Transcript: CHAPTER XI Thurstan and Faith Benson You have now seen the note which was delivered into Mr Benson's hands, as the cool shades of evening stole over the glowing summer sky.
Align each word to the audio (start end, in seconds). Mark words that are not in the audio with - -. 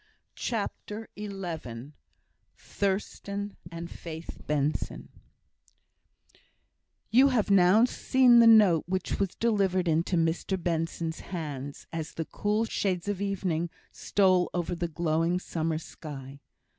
CHAPTER 0.39 1.09
XI 1.15 1.93
Thurstan 2.57 3.55
and 3.71 3.87
Faith 3.91 4.41
Benson 4.47 5.09
You 7.11 7.27
have 7.27 7.51
now 7.51 7.85
seen 7.85 8.39
the 8.39 8.47
note 8.47 8.85
which 8.87 9.19
was 9.19 9.35
delivered 9.35 9.87
into 9.87 10.15
Mr 10.17 10.59
Benson's 10.59 11.19
hands, 11.19 11.85
as 11.93 12.13
the 12.15 12.25
cool 12.25 12.65
shades 12.65 13.07
of 13.07 13.21
evening 13.21 13.69
stole 13.91 14.49
over 14.55 14.73
the 14.73 14.87
glowing 14.87 15.37
summer 15.37 15.77
sky. 15.77 16.39